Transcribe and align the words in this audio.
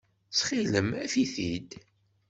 Ttxil-m, 0.29 0.89
af-it-id. 1.03 1.69